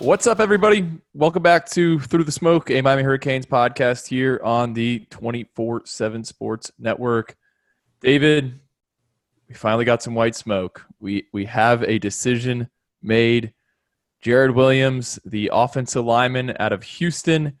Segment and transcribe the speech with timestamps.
[0.00, 0.90] What's up, everybody?
[1.12, 6.24] Welcome back to Through the Smoke, a Miami Hurricanes podcast here on the 24 7
[6.24, 7.36] Sports Network.
[8.00, 8.58] David,
[9.46, 10.86] we finally got some white smoke.
[11.00, 12.70] We, we have a decision
[13.02, 13.52] made.
[14.22, 17.58] Jared Williams, the offensive lineman out of Houston,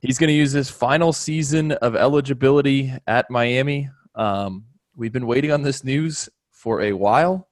[0.00, 3.88] he's going to use his final season of eligibility at Miami.
[4.14, 7.48] Um, we've been waiting on this news for a while.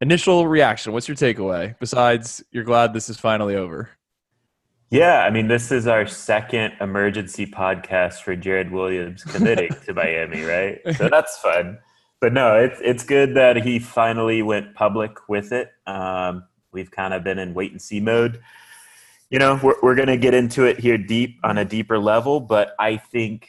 [0.00, 3.90] Initial reaction, what's your takeaway besides you're glad this is finally over?
[4.90, 10.42] Yeah, I mean, this is our second emergency podcast for Jared Williams committing to Miami,
[10.42, 10.80] right?
[10.96, 11.78] So that's fun.
[12.20, 15.72] But no, it's it's good that he finally went public with it.
[15.86, 18.40] Um, we've kind of been in wait and see mode.
[19.30, 22.70] You know, we're we're gonna get into it here deep on a deeper level, but
[22.78, 23.48] I think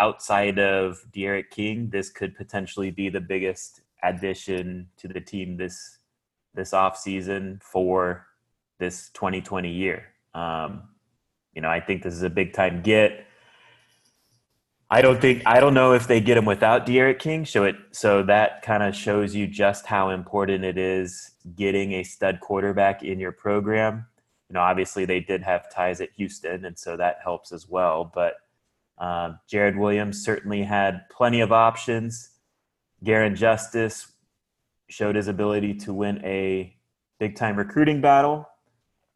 [0.00, 5.98] outside of D'Eriq King, this could potentially be the biggest addition to the team this
[6.54, 8.26] this off season for
[8.78, 10.06] this 2020 year.
[10.34, 10.82] Um,
[11.54, 13.24] you know, I think this is a big time get.
[14.90, 17.44] I don't think I don't know if they get him without D'Eriq King.
[17.44, 22.04] So it so that kind of shows you just how important it is getting a
[22.04, 24.06] stud quarterback in your program.
[24.48, 28.10] You know, obviously they did have ties at Houston, and so that helps as well.
[28.14, 28.36] But
[28.96, 32.30] uh, Jared Williams certainly had plenty of options.
[33.04, 34.12] Garin Justice
[34.88, 36.74] showed his ability to win a
[37.18, 38.48] big time recruiting battle.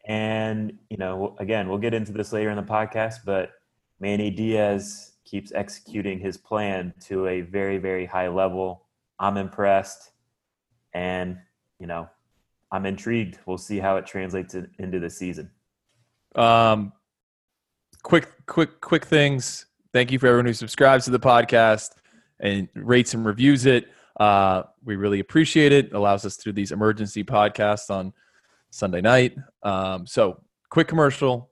[0.06, 3.52] And, you know, again, we'll get into this later in the podcast, but
[4.00, 8.86] Manny Diaz keeps executing his plan to a very, very high level.
[9.18, 10.10] I'm impressed.
[10.92, 11.38] And,
[11.78, 12.08] you know,
[12.70, 13.38] I'm intrigued.
[13.46, 15.50] We'll see how it translates into the season.
[16.34, 16.92] Um,
[18.02, 19.66] quick, quick, quick things.
[19.92, 21.90] Thank you for everyone who subscribes to the podcast
[22.42, 23.88] and rates and reviews it.
[24.20, 25.86] Uh, we really appreciate it.
[25.86, 25.92] it.
[25.94, 28.12] Allows us to do these emergency podcasts on
[28.70, 29.36] Sunday night.
[29.62, 31.50] Um, so, quick commercial,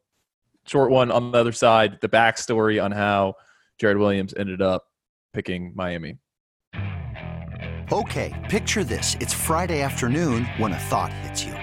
[0.67, 3.35] short one on the other side, the backstory on how
[3.79, 4.87] Jared Williams ended up
[5.33, 6.19] picking Miami.
[7.93, 9.17] Okay, picture this.
[9.21, 11.55] It's Friday afternoon when a thought hits you.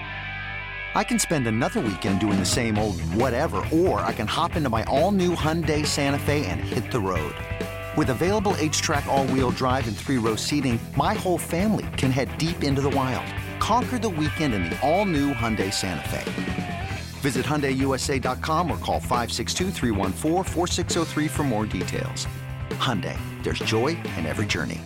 [0.94, 4.68] I can spend another weekend doing the same old whatever, or I can hop into
[4.68, 7.34] my all new Hyundai Santa Fe and hit the road.
[7.98, 12.80] With available HTRAC all-wheel drive and three-row seating, my whole family can head deep into
[12.80, 13.26] the wild.
[13.58, 16.90] Conquer the weekend in the all-new Hyundai Santa Fe.
[17.22, 19.72] Visit HyundaiUSA.com or call 562
[21.28, 22.28] for more details.
[22.70, 24.80] Hyundai, there's joy in every journey.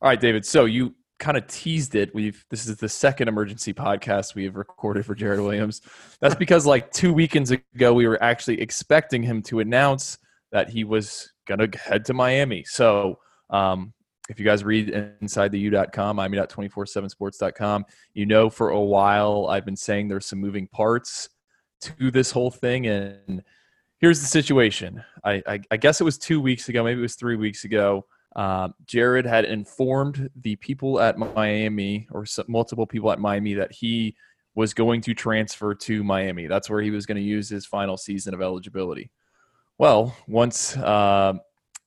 [0.00, 0.46] All right, David.
[0.46, 2.14] So you kind of teased it.
[2.14, 5.80] We've this is the second emergency podcast we have recorded for Jared Williams.
[6.20, 10.18] That's because like two weekends ago we were actually expecting him to announce
[10.52, 12.64] that he was to head to Miami.
[12.64, 13.18] So
[13.50, 13.92] um,
[14.28, 14.90] if you guys read
[15.20, 17.84] inside the u.com, miami.247sports.com,
[18.14, 21.28] you know for a while I've been saying there's some moving parts
[21.82, 22.86] to this whole thing.
[22.86, 23.42] And
[23.98, 25.02] here's the situation.
[25.24, 28.06] I, I, I guess it was two weeks ago, maybe it was three weeks ago.
[28.34, 34.16] Uh, Jared had informed the people at Miami, or multiple people at Miami, that he
[34.56, 36.46] was going to transfer to Miami.
[36.46, 39.10] That's where he was going to use his final season of eligibility.
[39.78, 41.34] Well, once uh,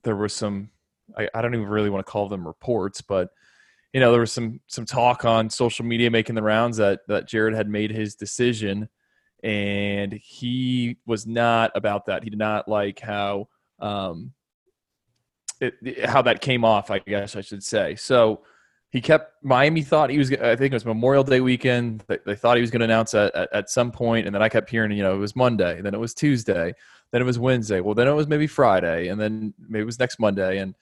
[0.04, 0.70] there was some,
[1.18, 3.30] I, I, don't even really want to call them reports, but
[3.94, 7.28] you know, there was some some talk on social media making the rounds that that
[7.28, 8.90] Jared had made his decision,
[9.42, 12.24] and he was not about that.
[12.24, 13.48] He did not like how
[13.80, 14.34] um,
[15.62, 16.92] it, how that came off.
[16.92, 17.96] I guess I should say.
[17.96, 18.42] So
[18.90, 20.32] he kept Miami thought he was.
[20.32, 22.04] I think it was Memorial Day weekend.
[22.08, 24.42] They, they thought he was going to announce at, at, at some point, and then
[24.42, 26.74] I kept hearing, you know, it was Monday, then it was Tuesday,
[27.12, 27.82] then it was Wednesday.
[27.82, 30.60] Well, then it was maybe Friday, and then maybe it was next Monday.
[30.60, 30.74] And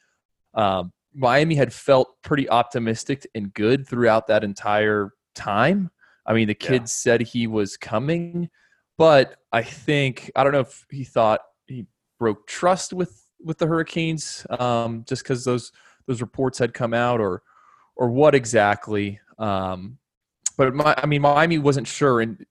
[0.54, 5.90] um, Miami had felt pretty optimistic and good throughout that entire time.
[6.28, 6.86] I mean, the kid yeah.
[6.86, 8.50] said he was coming,
[8.98, 11.86] but I think I don't know if he thought he
[12.20, 15.72] broke trust with with the Hurricanes um, just because those
[16.08, 17.41] those reports had come out, or
[17.96, 19.20] or what exactly.
[19.38, 19.97] Um,
[20.58, 22.46] but my, I mean, Miami wasn't sure, and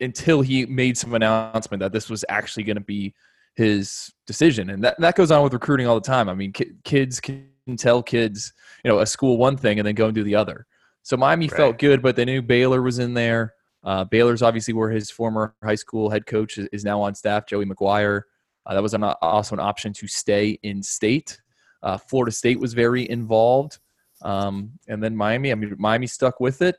[0.00, 3.14] until he made some announcement that this was actually going to be
[3.54, 4.70] his decision.
[4.70, 6.28] And that, that goes on with recruiting all the time.
[6.28, 7.46] I mean, ki- kids can
[7.76, 8.52] tell kids,
[8.84, 10.66] you know, a school one thing and then go and do the other.
[11.02, 11.56] So Miami right.
[11.56, 13.54] felt good, but they knew Baylor was in there.
[13.84, 17.46] Uh, Baylor's obviously where his former high school head coach is, is now on staff,
[17.46, 18.22] Joey McGuire.
[18.64, 21.40] Uh, that was an, also an option to stay in state.
[21.82, 23.78] Uh, Florida State was very involved.
[24.22, 26.76] Um, and then Miami, I mean, Miami stuck with it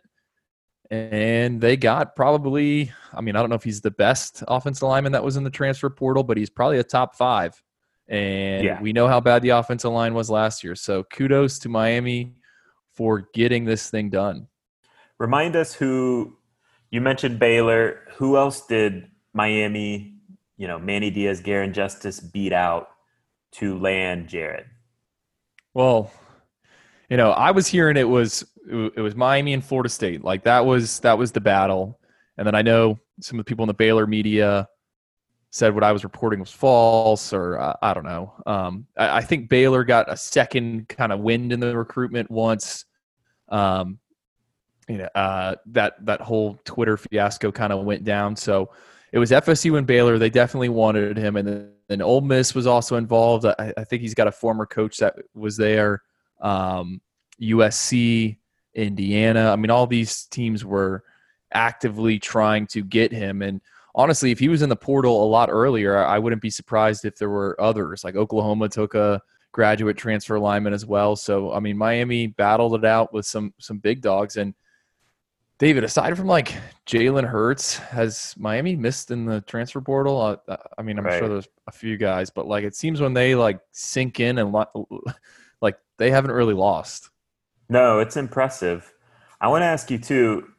[0.91, 5.13] and they got probably i mean i don't know if he's the best offensive lineman
[5.13, 7.59] that was in the transfer portal but he's probably a top five
[8.09, 8.81] and yeah.
[8.81, 12.35] we know how bad the offensive line was last year so kudos to miami
[12.91, 14.45] for getting this thing done
[15.19, 16.35] remind us who
[16.93, 18.01] You mentioned Baylor.
[18.17, 20.13] Who else did Miami,
[20.57, 22.89] you know, Manny Diaz, Garin Justice beat out
[23.53, 24.67] to land Jared?
[25.73, 26.11] Well,
[27.09, 30.23] you know, I was hearing it was it was Miami and Florida State.
[30.23, 31.99] Like that was that was the battle.
[32.37, 34.67] And then I know some of the people in the Baylor media
[35.51, 38.33] said what I was reporting was false, or uh, I don't know.
[38.47, 42.85] Um, I, I, think Baylor got a second kind of wind in the recruitment once.
[43.49, 43.99] Um,
[44.89, 48.35] you know, uh, that that whole Twitter fiasco kind of went down.
[48.35, 48.71] So
[49.11, 50.17] it was FSU and Baylor.
[50.17, 53.45] They definitely wanted him, and then, then Ole Miss was also involved.
[53.45, 56.01] I, I, think he's got a former coach that was there.
[56.43, 57.01] Um,
[57.41, 58.37] USC,
[58.75, 59.51] Indiana.
[59.51, 61.03] I mean, all these teams were
[61.53, 63.41] actively trying to get him.
[63.41, 63.61] And
[63.95, 67.17] honestly, if he was in the portal a lot earlier, I wouldn't be surprised if
[67.17, 68.03] there were others.
[68.03, 71.15] Like Oklahoma took a graduate transfer lineman as well.
[71.15, 74.37] So I mean, Miami battled it out with some some big dogs.
[74.37, 74.53] And
[75.59, 76.53] David, aside from like
[76.87, 80.41] Jalen Hurts, has Miami missed in the transfer portal?
[80.47, 81.19] I, I mean, I'm right.
[81.19, 84.51] sure there's a few guys, but like it seems when they like sink in and
[86.03, 87.09] they haven't really lost.
[87.69, 88.93] No, it's impressive.
[89.39, 90.53] I want to ask you too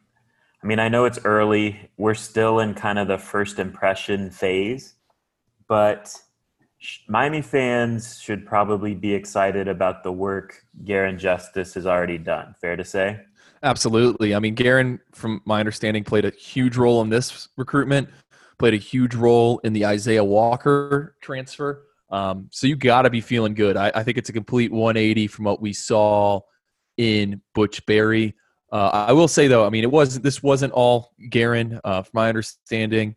[0.65, 1.91] I mean, I know it's early.
[1.97, 4.95] We're still in kind of the first impression phase,
[5.67, 6.11] but
[7.07, 12.55] Miami fans should probably be excited about the work Garin Justice has already done.
[12.59, 13.19] Fair to say?
[13.61, 14.33] Absolutely.
[14.33, 18.09] I mean, Garin, from my understanding, played a huge role in this recruitment,
[18.57, 21.84] played a huge role in the Isaiah Walker transfer.
[22.09, 23.77] Um, so you got to be feeling good.
[23.77, 26.41] I, I think it's a complete 180 from what we saw
[26.97, 28.35] in Butch Barry.
[28.71, 32.11] Uh, I will say though, I mean, it was this wasn't all Garin, uh, from
[32.13, 33.15] my understanding.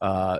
[0.00, 0.38] Uh,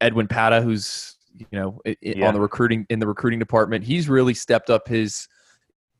[0.00, 2.28] Edwin Pata, who's you know yeah.
[2.28, 5.28] on the recruiting in the recruiting department, he's really stepped up his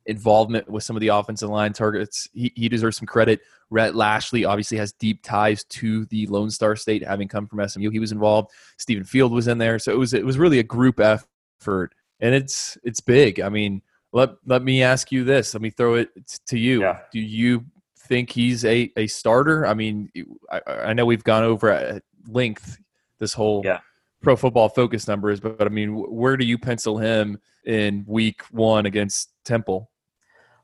[0.06, 2.28] involvement with some of the offensive line targets.
[2.32, 3.40] He, he deserves some credit.
[3.70, 7.90] Rhett Lashley obviously has deep ties to the Lone Star State, having come from SMU.
[7.90, 8.50] He was involved.
[8.78, 12.34] Stephen Field was in there, so it was it was really a group effort, and
[12.34, 13.40] it's it's big.
[13.40, 15.54] I mean, let let me ask you this.
[15.54, 16.10] Let me throw it
[16.46, 16.82] to you.
[16.82, 17.00] Yeah.
[17.12, 17.64] Do you
[17.98, 19.66] think he's a, a starter?
[19.66, 20.10] I mean,
[20.50, 22.78] I, I know we've gone over at length
[23.18, 23.80] this whole yeah.
[24.22, 28.42] pro football focus numbers, but, but I mean, where do you pencil him in week
[28.50, 29.90] one against Temple?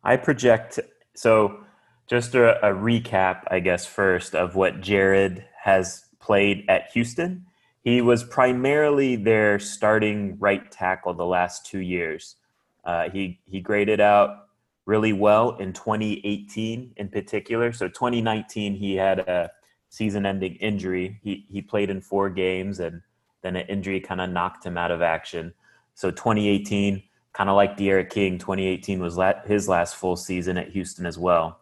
[0.02, 0.80] I project
[1.14, 1.64] so
[2.06, 7.46] just a, a, recap, I guess, first of what Jared has played at Houston.
[7.84, 12.36] He was primarily their starting right tackle the last two years.
[12.84, 14.48] Uh, he he graded out
[14.86, 17.72] really well in 2018 in particular.
[17.72, 19.50] So 2019 he had a
[19.88, 21.20] season-ending injury.
[21.22, 23.02] He he played in four games and
[23.42, 25.54] then an injury kind of knocked him out of action.
[25.94, 27.02] So 2018,
[27.32, 31.60] kind of like D'Eriq King, 2018 was his last full season at Houston as well.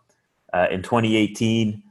[0.53, 1.83] Uh, in 2018,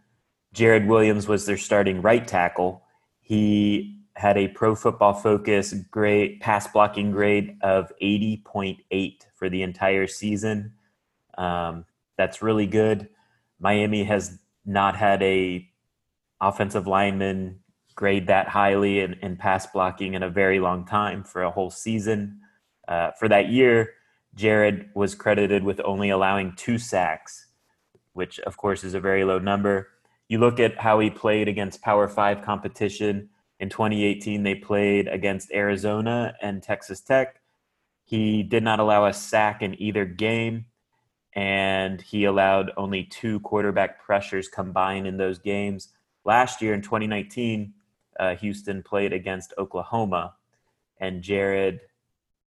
[0.54, 2.84] Jared Williams was their starting right tackle.
[3.22, 10.08] He had a pro football focus grade pass blocking grade of 80.8 for the entire
[10.08, 10.74] season
[11.38, 11.86] um,
[12.18, 13.10] that's really good.
[13.60, 15.68] Miami has not had a
[16.42, 17.60] offensive lineman
[17.96, 21.72] grade that highly in, in pass blocking in a very long time for a whole
[21.72, 22.40] season.
[22.88, 23.94] Uh, for that year,
[24.36, 27.48] Jared was credited with only allowing two sacks,
[28.14, 29.90] which of course is a very low number.
[30.30, 33.30] You look at how he played against Power Five competition.
[33.60, 37.42] In 2018, they played against Arizona and Texas Tech.
[38.04, 40.66] He did not allow a sack in either game
[41.38, 45.90] and he allowed only two quarterback pressures combined in those games.
[46.26, 47.74] Last year in 2019,
[48.20, 50.34] uh, Houston played against Oklahoma,
[51.00, 51.82] and Jared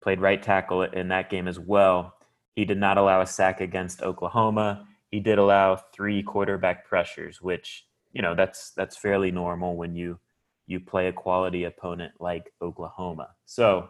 [0.02, 2.14] played right tackle in that game as well.
[2.54, 4.86] He did not allow a sack against Oklahoma.
[5.10, 10.18] He did allow three quarterback pressures, which you know that's that's fairly normal when you
[10.66, 13.30] you play a quality opponent like Oklahoma.
[13.44, 13.88] So,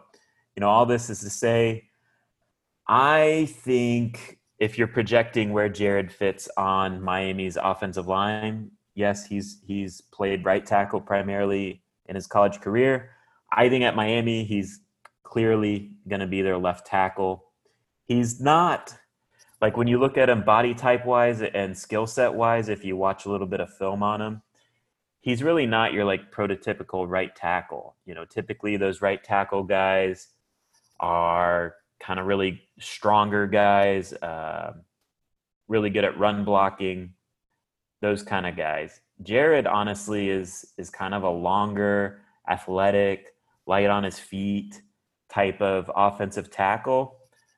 [0.55, 1.89] you know, all this is to say,
[2.87, 10.01] I think if you're projecting where Jared fits on Miami's offensive line, yes, he's he's
[10.01, 13.11] played right tackle primarily in his college career.
[13.51, 14.81] I think at Miami, he's
[15.31, 17.45] clearly going to be their left tackle.
[18.03, 18.93] He's not
[19.61, 22.97] like when you look at him body type wise and skill set wise, if you
[22.97, 24.41] watch a little bit of film on him,
[25.21, 27.95] he's really not your like prototypical right tackle.
[28.05, 30.27] You know, typically those right tackle guys
[30.99, 34.73] are kind of really stronger guys, uh,
[35.69, 37.13] really good at run blocking,
[38.01, 38.99] those kind of guys.
[39.23, 42.19] Jared honestly is is kind of a longer,
[42.49, 43.27] athletic,
[43.65, 44.81] light on his feet
[45.31, 47.17] type of offensive tackle.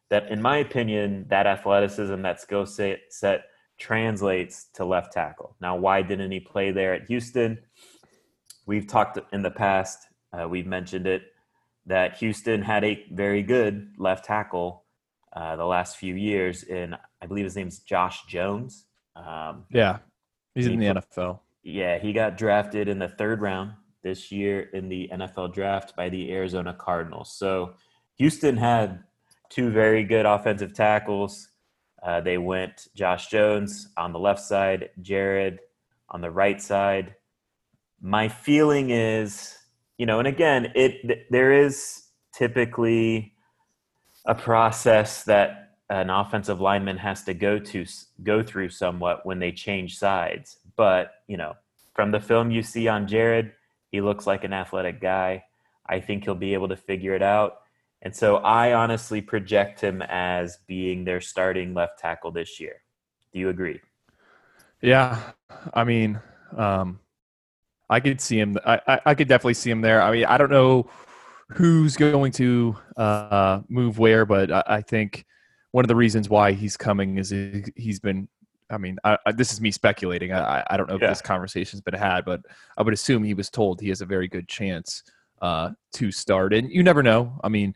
[0.10, 3.46] That, in my opinion, that athleticism, that skill set, set
[3.80, 5.56] translates to left tackle.
[5.60, 7.58] Now, why didn't he play there at Houston?
[8.66, 10.00] We've talked in the past,
[10.32, 11.24] uh, we've mentioned it,
[11.86, 14.86] that Houston had a very good left tackle
[15.34, 18.86] uh, the last few years in, I believe his name's Josh Jones.
[19.16, 19.98] Um, yeah,
[20.54, 21.40] he's in the NFL.
[21.64, 23.72] Yeah, he got drafted in the third round
[24.04, 27.32] this year in the NFL draft by the Arizona Cardinals.
[27.32, 27.74] So
[28.18, 29.04] Houston had
[29.50, 31.50] two very good offensive tackles.
[32.02, 35.60] Uh, they went Josh Jones on the left side, Jared
[36.10, 37.16] on the right side.
[38.02, 39.58] My feeling is,
[39.98, 43.34] you know, and again, it there is typically
[44.26, 47.86] a process that an offensive lineman has to go to
[48.24, 50.58] go through somewhat when they change sides.
[50.76, 51.54] But you know,
[51.94, 53.52] from the film you see on Jared,
[53.94, 55.44] he looks like an athletic guy.
[55.86, 57.60] I think he'll be able to figure it out.
[58.02, 62.82] And so I honestly project him as being their starting left tackle this year.
[63.32, 63.80] Do you agree?
[64.82, 65.22] Yeah.
[65.76, 66.20] I mean,
[66.58, 67.00] um,
[67.88, 68.58] I could see him.
[68.66, 70.02] I, I, I, could definitely see him there.
[70.02, 70.90] I mean, I don't know
[71.50, 75.24] who's going to uh, move where, but I, I, think
[75.70, 77.32] one of the reasons why he's coming is
[77.76, 78.28] he's been
[78.74, 80.34] I mean, I, I, this is me speculating.
[80.34, 82.42] I, I don't know if this conversation's been had, but
[82.78, 85.04] I would assume he was told he has a very good chance
[85.42, 86.54] uh, to start.
[86.54, 87.40] And you never know.
[87.44, 87.76] I mean,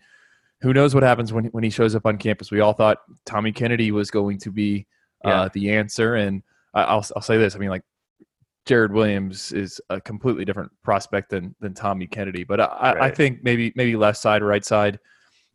[0.62, 2.52] who knows what happens when when he shows up on campus?
[2.52, 4.88] We all thought Tommy Kennedy was going to be
[5.24, 5.50] uh, yeah.
[5.54, 6.42] the answer, and
[6.74, 7.56] I'll I'll say this.
[7.56, 7.84] I mean, like
[8.66, 13.02] Jared Williams is a completely different prospect than than Tommy Kennedy, but I, right.
[13.02, 15.00] I think maybe maybe left side, right side,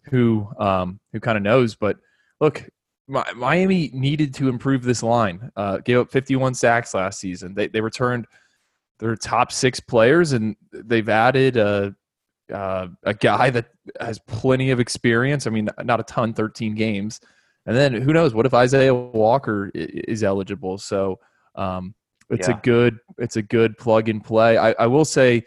[0.05, 1.75] who um, who kind of knows.
[1.75, 1.99] But
[2.41, 2.69] look,
[3.09, 5.51] Miami needed to improve this line.
[5.57, 7.55] Uh, gave up 51 sacks last season.
[7.55, 8.27] They they returned
[8.99, 11.95] their top six players, and they've added a
[12.53, 13.67] uh, a guy that
[14.01, 15.47] has plenty of experience.
[15.47, 17.21] I mean, not a ton, 13 games,
[17.67, 18.35] and then who knows?
[18.35, 20.79] What if Isaiah Walker is eligible?
[20.79, 21.19] So
[21.55, 21.95] um,
[22.31, 22.57] it's yeah.
[22.57, 24.57] a good it's a good plug and play.
[24.57, 25.45] I, I will say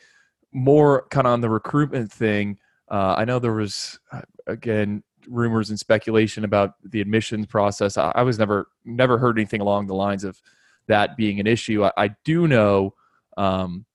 [0.54, 2.58] more kind of on the recruitment thing.
[2.90, 7.98] Uh, I know there was uh, again rumors and speculation about the admissions process.
[7.98, 10.41] I, I, was never never heard anything along the lines of
[10.88, 11.84] that being an issue.
[11.84, 12.94] I, I do know
[13.38, 13.86] um,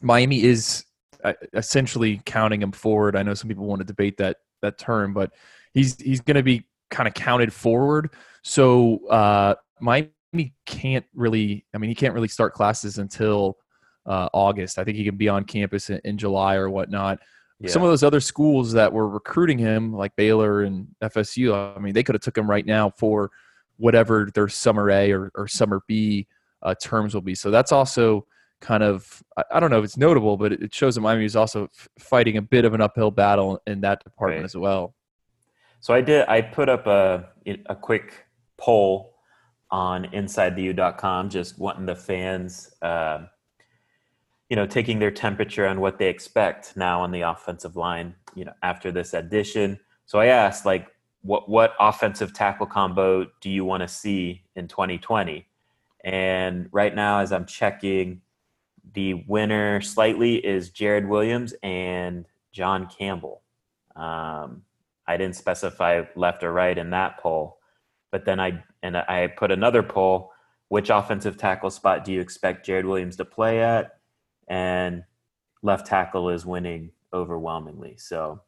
[0.00, 0.84] Miami is
[1.24, 3.16] uh, essentially counting him forward.
[3.16, 5.32] I know some people want to debate that that term, but
[5.72, 8.10] he's he's going to be kind of counted forward.
[8.42, 10.10] So uh, Miami
[10.66, 11.64] can't really.
[11.74, 13.58] I mean, he can't really start classes until
[14.06, 14.78] uh, August.
[14.78, 17.20] I think he can be on campus in, in July or whatnot.
[17.62, 17.70] Yeah.
[17.70, 21.94] Some of those other schools that were recruiting him, like Baylor and FSU, I mean,
[21.94, 23.30] they could have took him right now for
[23.76, 26.26] whatever their summer A or, or summer B
[26.62, 27.34] uh, terms will be.
[27.36, 28.26] So that's also
[28.60, 31.64] kind of I, don't know if it's notable, but it, shows that Miami is also
[31.64, 34.44] f- fighting a bit of an uphill battle in that department right.
[34.44, 34.94] as well.
[35.80, 36.26] So I did.
[36.28, 37.28] I put up a
[37.66, 38.24] a quick
[38.56, 39.14] poll
[39.70, 42.72] on InsideTheU.com, just wanting the fans.
[42.80, 43.26] Uh,
[44.52, 48.44] you know, taking their temperature on what they expect now on the offensive line, you
[48.44, 49.80] know, after this addition.
[50.04, 50.88] So I asked, like,
[51.22, 55.48] what what offensive tackle combo do you want to see in 2020?
[56.04, 58.20] And right now, as I'm checking,
[58.92, 63.40] the winner slightly is Jared Williams and John Campbell.
[63.96, 64.64] Um,
[65.06, 67.56] I didn't specify left or right in that poll,
[68.10, 70.30] but then I and I put another poll:
[70.68, 73.96] which offensive tackle spot do you expect Jared Williams to play at?
[74.52, 75.02] And
[75.62, 77.96] left tackle is winning overwhelmingly.
[77.96, 78.42] So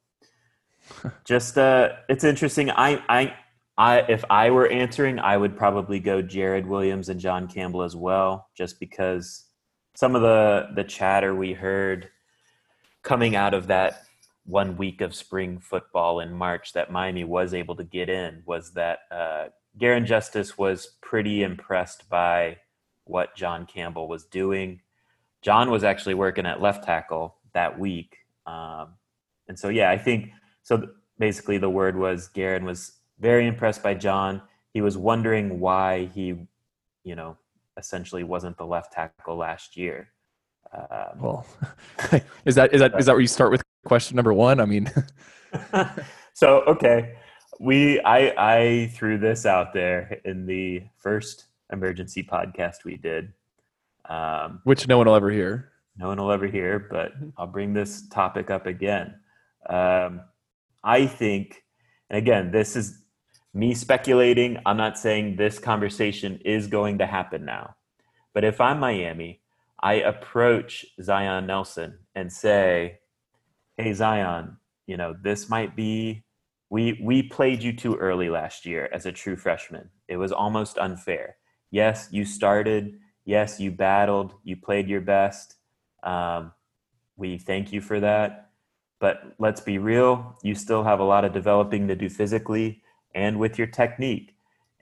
[1.24, 2.70] just uh it's interesting.
[2.70, 3.34] I I
[3.78, 7.96] I if I were answering, I would probably go Jared Williams and John Campbell as
[7.96, 9.46] well, just because
[9.94, 12.10] some of the the chatter we heard
[13.02, 14.02] coming out of that
[14.44, 18.72] one week of spring football in March that Miami was able to get in was
[18.74, 19.46] that uh,
[19.78, 22.58] Garin Justice was pretty impressed by
[23.04, 24.80] what John Campbell was doing.
[25.44, 28.16] John was actually working at left tackle that week.
[28.46, 28.94] Um,
[29.46, 30.30] and so, yeah, I think
[30.62, 30.88] so.
[31.18, 34.40] Basically, the word was Garin was very impressed by John.
[34.72, 36.34] He was wondering why he,
[37.04, 37.36] you know,
[37.76, 40.08] essentially wasn't the left tackle last year.
[40.72, 41.46] Um, well,
[42.46, 44.60] is that is that is that where you start with question number one?
[44.60, 44.90] I mean,
[46.32, 47.16] so okay,
[47.60, 53.32] we I I threw this out there in the first emergency podcast we did
[54.08, 55.70] um, Which no one will ever hear.
[55.96, 59.14] No one will ever hear, but I'll bring this topic up again.
[59.68, 60.22] Um,
[60.82, 61.62] I think,
[62.10, 62.98] and again, this is
[63.54, 64.58] me speculating.
[64.66, 67.76] I'm not saying this conversation is going to happen now.
[68.32, 69.40] But if I'm Miami,
[69.80, 72.98] I approach Zion Nelson and say,
[73.76, 74.56] Hey, Zion,
[74.86, 76.24] you know, this might be,
[76.70, 79.90] we, we played you too early last year as a true freshman.
[80.08, 81.36] It was almost unfair
[81.74, 83.00] Yes, you started.
[83.24, 84.34] Yes, you battled.
[84.42, 85.56] You played your best.
[86.02, 86.52] Um,
[87.16, 88.50] we thank you for that.
[89.00, 92.82] But let's be real, you still have a lot of developing to do physically
[93.14, 94.34] and with your technique.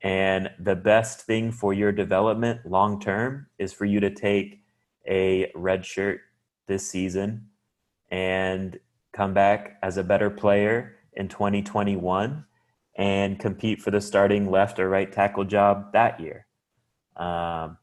[0.03, 4.63] And the best thing for your development long term is for you to take
[5.09, 6.21] a red shirt
[6.67, 7.49] this season
[8.11, 8.79] and
[9.13, 12.45] come back as a better player in 2021
[12.97, 16.47] and compete for the starting left or right tackle job that year.
[17.17, 17.79] Um,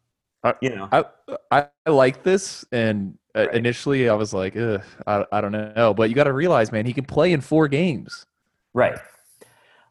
[0.62, 1.05] you know, I
[1.51, 3.55] I like this, and uh, right.
[3.55, 6.93] initially I was like, I I don't know, but you got to realize, man, he
[6.93, 8.25] can play in four games.
[8.74, 8.98] Right.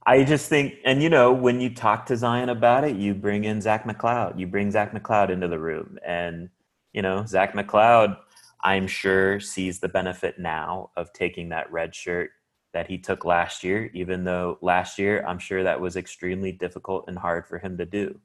[0.07, 3.45] I just think, and you know, when you talk to Zion about it, you bring
[3.45, 4.39] in Zach McCloud.
[4.39, 6.49] You bring Zach McCloud into the room, and
[6.95, 8.17] you know, Zach McCloud,
[8.63, 12.31] I'm sure sees the benefit now of taking that red shirt
[12.73, 17.05] that he took last year, even though last year I'm sure that was extremely difficult
[17.09, 18.19] and hard for him to do.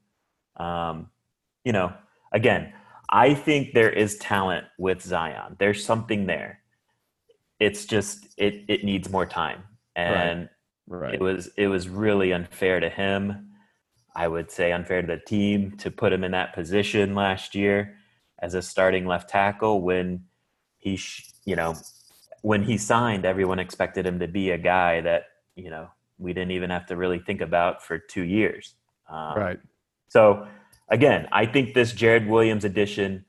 [0.57, 1.09] Um,
[1.63, 1.93] you know,
[2.33, 2.73] again,
[3.09, 5.55] I think there is talent with Zion.
[5.59, 6.59] There's something there.
[7.59, 9.63] It's just it it needs more time.
[9.95, 10.49] And right.
[10.85, 11.13] Right.
[11.13, 13.51] it was it was really unfair to him.
[14.15, 17.97] I would say unfair to the team to put him in that position last year
[18.39, 20.25] as a starting left tackle when
[20.77, 21.75] he sh- you know
[22.41, 25.23] when he signed, everyone expected him to be a guy that
[25.55, 25.87] you know
[26.17, 28.75] we didn't even have to really think about for two years.
[29.09, 29.59] Um, right.
[30.09, 30.47] So
[30.89, 33.25] again, I think this Jared Williams addition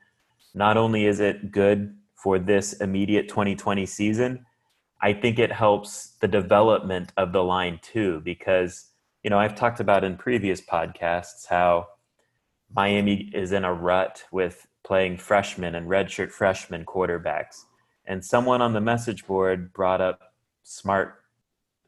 [0.53, 4.45] not only is it good for this immediate 2020 season,
[5.01, 8.91] I think it helps the development of the line too because
[9.23, 11.87] you know I've talked about in previous podcasts how
[12.73, 17.65] Miami is in a rut with playing freshmen and redshirt freshman quarterbacks.
[18.05, 20.19] And someone on the message board brought up
[20.63, 21.21] smart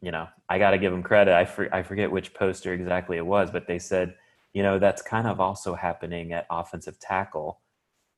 [0.02, 1.34] you know i got to give them credit.
[1.34, 4.14] I, for, I forget which poster exactly it was but they said
[4.58, 7.60] you know that's kind of also happening at offensive tackle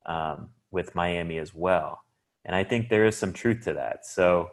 [0.06, 2.02] um, with miami as well
[2.45, 4.49] and i think there is some truth to that so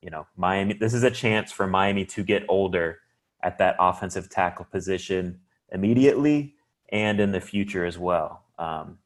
[0.00, 3.00] you know miami this is a chance for miami to get older
[3.42, 5.40] at that offensive tackle position
[5.72, 6.54] immediately
[6.90, 8.96] and in the future as well um,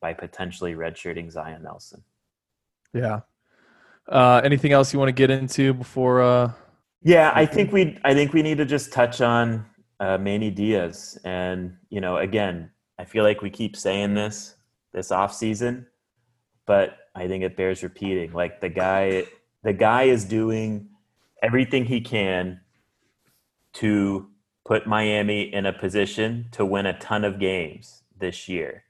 [0.00, 2.02] by potentially redshirting zion nelson
[2.94, 3.20] yeah.
[4.08, 6.22] Uh, anything else you want to get into before?
[6.22, 6.52] Uh,
[7.02, 9.66] yeah, I think we I think we need to just touch on
[10.00, 14.54] uh, Manny Diaz, and you know, again, I feel like we keep saying this
[14.92, 15.86] this off season,
[16.66, 18.32] but I think it bears repeating.
[18.32, 19.24] Like the guy,
[19.62, 20.88] the guy is doing
[21.42, 22.60] everything he can
[23.74, 24.28] to
[24.64, 28.84] put Miami in a position to win a ton of games this year.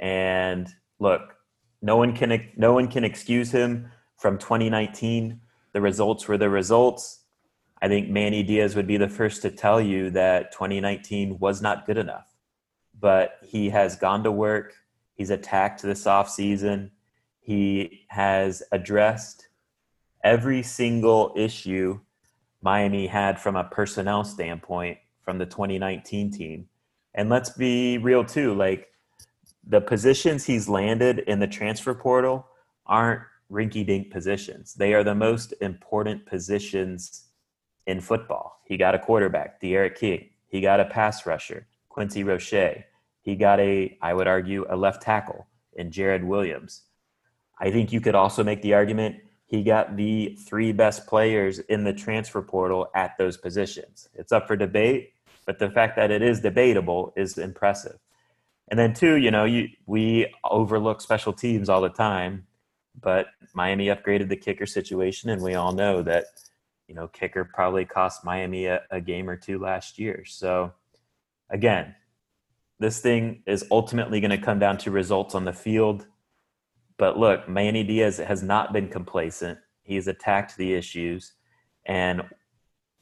[0.00, 0.68] And
[0.98, 1.36] look,
[1.82, 5.40] no one can no one can excuse him from 2019.
[5.72, 7.17] The results were the results.
[7.80, 11.86] I think Manny Diaz would be the first to tell you that 2019 was not
[11.86, 12.26] good enough.
[12.98, 14.74] But he has gone to work.
[15.14, 16.90] He's attacked this offseason.
[17.40, 19.48] He has addressed
[20.24, 22.00] every single issue
[22.60, 26.68] Miami had from a personnel standpoint from the 2019 team.
[27.14, 28.88] And let's be real too, like
[29.64, 32.46] the positions he's landed in the transfer portal
[32.86, 34.74] aren't rinky dink positions.
[34.74, 37.27] They are the most important positions
[37.88, 38.60] in football.
[38.66, 40.28] He got a quarterback, D'Eriq King.
[40.46, 42.84] He got a pass rusher, Quincy Roche.
[43.22, 46.82] He got a, I would argue, a left tackle in Jared Williams.
[47.58, 51.84] I think you could also make the argument he got the three best players in
[51.84, 54.06] the transfer portal at those positions.
[54.14, 55.14] It's up for debate,
[55.46, 57.98] but the fact that it is debatable is impressive.
[58.70, 62.46] And then two, you know, you we overlook special teams all the time,
[63.00, 66.26] but Miami upgraded the kicker situation, and we all know that
[66.88, 70.24] you know kicker probably cost Miami a, a game or two last year.
[70.26, 70.72] So
[71.50, 71.94] again,
[72.80, 76.06] this thing is ultimately going to come down to results on the field.
[76.96, 79.58] But look, Manny Diaz has not been complacent.
[79.82, 81.32] He's attacked the issues,
[81.86, 82.22] and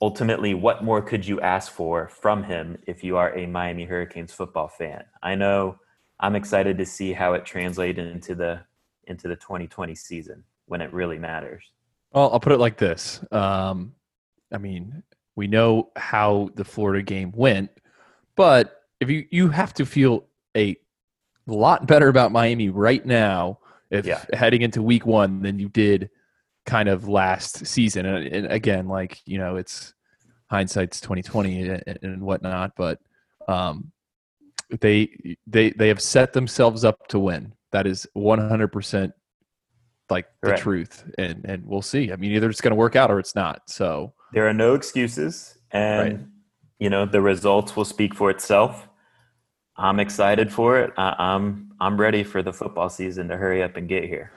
[0.01, 4.33] ultimately, what more could you ask for from him if you are a Miami Hurricanes
[4.33, 5.05] football fan?
[5.23, 5.79] I know
[6.21, 8.61] I'm excited to see how it translated into the
[9.05, 11.73] into the 2020 season when it really matters.
[12.17, 13.21] Well, I'll put it like this.
[13.31, 13.93] Um,
[14.51, 15.03] I mean,
[15.37, 17.71] we know how the Florida game went,
[18.37, 20.25] but if you you have to feel
[20.57, 20.79] a
[21.47, 23.59] lot better about Miami right now
[23.91, 24.25] if yeah.
[24.33, 26.09] heading into week one than you did
[26.65, 28.07] kind of last season.
[28.07, 29.93] And, and again, like you know, it's
[30.51, 32.99] hindsight's twenty twenty and, and, whatnot, but
[33.47, 33.93] um,
[34.81, 37.53] they they they have set themselves up to win.
[37.73, 39.13] That is one hundred percent
[40.11, 42.13] like the truth, and and we'll see.
[42.13, 43.69] I mean, either it's going to work out or it's not.
[43.69, 46.27] So there are no excuses, and right.
[46.79, 48.89] you know the results will speak for itself.
[49.77, 50.93] I'm excited for it.
[50.97, 54.31] I, I'm I'm ready for the football season to hurry up and get here.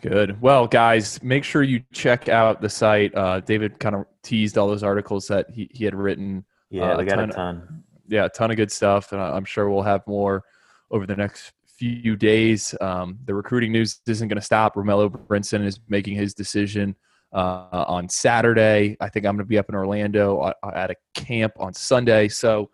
[0.00, 0.40] Good.
[0.40, 3.14] Well, guys, make sure you check out the site.
[3.14, 6.44] Uh, David kind of teased all those articles that he, he had written.
[6.70, 7.84] Yeah, Uh, got a ton.
[8.08, 10.42] Yeah, a ton of good stuff, and I'm sure we'll have more
[10.90, 11.52] over the next
[11.82, 12.74] few days.
[12.80, 14.76] Um, the recruiting news isn't going to stop.
[14.76, 16.94] Romello Brinson is making his decision
[17.32, 18.96] uh, on Saturday.
[19.00, 22.28] I think I'm going to be up in Orlando at- at a camp on Sunday.
[22.28, 22.70] So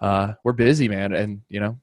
[0.00, 1.76] uh, we're busy, man, and you know,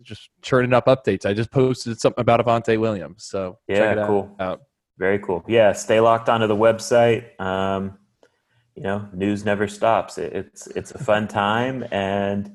[0.00, 1.26] just churning up updates.
[1.26, 4.34] I just posted something about Avantae Williams, so check Yeah, cool.
[4.40, 4.60] out.
[4.98, 5.44] Very cool.
[5.48, 7.38] Yeah, stay locked onto the website.
[7.40, 7.98] Um,
[8.74, 10.16] you know, news never stops.
[10.16, 12.52] It, it's it's a fun time, and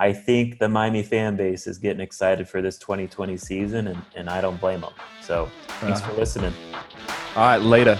[0.00, 4.30] I think the Miami fan base is getting excited for this 2020 season, and, and
[4.30, 4.92] I don't blame them.
[5.22, 6.54] So, thanks Uh, for listening.
[7.34, 7.98] All right, later.